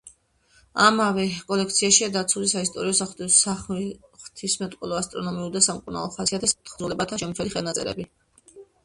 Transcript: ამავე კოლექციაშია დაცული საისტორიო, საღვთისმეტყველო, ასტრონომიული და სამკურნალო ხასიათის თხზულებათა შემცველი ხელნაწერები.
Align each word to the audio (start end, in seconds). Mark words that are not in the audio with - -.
ამავე 0.83 1.25
კოლექციაშია 1.49 2.07
დაცული 2.15 2.47
საისტორიო, 2.53 2.95
საღვთისმეტყველო, 3.39 4.97
ასტრონომიული 5.03 5.53
და 5.57 5.63
სამკურნალო 5.67 6.09
ხასიათის 6.17 6.57
თხზულებათა 6.71 7.21
შემცველი 7.25 7.55
ხელნაწერები. 7.59 8.09